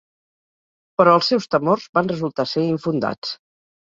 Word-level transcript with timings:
Però 1.01 1.13
els 1.17 1.27
seus 1.33 1.45
temors 1.55 1.85
van 1.99 2.09
resultar 2.13 2.47
ser 2.53 2.65
infundats. 2.69 3.37